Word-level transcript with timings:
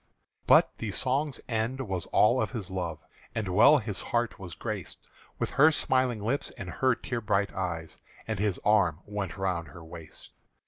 But 0.47 0.75
the 0.79 0.89
song's 0.89 1.39
end 1.47 1.81
was 1.81 2.07
all 2.07 2.41
of 2.41 2.49
his 2.49 2.71
love; 2.71 2.97
And 3.35 3.47
well 3.49 3.77
his 3.77 4.01
heart 4.01 4.39
was 4.39 4.55
grac'd 4.55 4.97
With 5.37 5.51
her 5.51 5.71
smiling 5.71 6.23
lips 6.23 6.49
and 6.57 6.71
her 6.71 6.95
tear 6.95 7.21
bright 7.21 7.53
eyes 7.53 7.99
As 8.27 8.39
his 8.39 8.59
arm 8.65 9.01
went 9.05 9.37
round 9.37 9.67
her 9.67 9.83
waist. 9.83 10.31